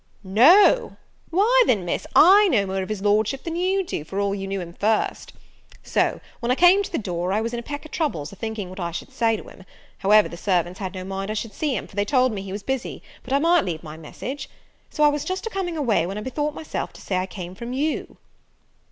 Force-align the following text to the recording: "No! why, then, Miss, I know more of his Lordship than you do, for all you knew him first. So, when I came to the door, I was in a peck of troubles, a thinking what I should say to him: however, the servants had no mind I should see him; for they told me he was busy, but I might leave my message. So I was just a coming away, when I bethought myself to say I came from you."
"No! 0.23 0.97
why, 1.29 1.63
then, 1.67 1.85
Miss, 1.85 2.07
I 2.15 2.47
know 2.47 2.65
more 2.65 2.81
of 2.81 2.89
his 2.89 3.03
Lordship 3.03 3.43
than 3.43 3.55
you 3.55 3.83
do, 3.85 4.03
for 4.03 4.19
all 4.19 4.33
you 4.33 4.47
knew 4.47 4.59
him 4.59 4.73
first. 4.73 5.31
So, 5.83 6.19
when 6.39 6.51
I 6.51 6.55
came 6.55 6.81
to 6.81 6.91
the 6.91 6.97
door, 6.97 7.31
I 7.31 7.39
was 7.39 7.53
in 7.53 7.59
a 7.59 7.61
peck 7.61 7.85
of 7.85 7.91
troubles, 7.91 8.31
a 8.31 8.35
thinking 8.35 8.71
what 8.71 8.79
I 8.79 8.89
should 8.89 9.11
say 9.11 9.37
to 9.37 9.43
him: 9.43 9.63
however, 9.99 10.27
the 10.27 10.37
servants 10.37 10.79
had 10.79 10.95
no 10.95 11.03
mind 11.03 11.29
I 11.29 11.35
should 11.35 11.53
see 11.53 11.75
him; 11.75 11.85
for 11.85 11.95
they 11.95 12.03
told 12.03 12.31
me 12.31 12.41
he 12.41 12.51
was 12.51 12.63
busy, 12.63 13.03
but 13.21 13.31
I 13.31 13.37
might 13.37 13.63
leave 13.63 13.83
my 13.83 13.95
message. 13.95 14.49
So 14.89 15.03
I 15.03 15.07
was 15.09 15.23
just 15.23 15.45
a 15.45 15.51
coming 15.51 15.77
away, 15.77 16.07
when 16.07 16.17
I 16.17 16.21
bethought 16.21 16.55
myself 16.55 16.91
to 16.93 17.01
say 17.01 17.17
I 17.17 17.27
came 17.27 17.53
from 17.53 17.71
you." 17.71 18.17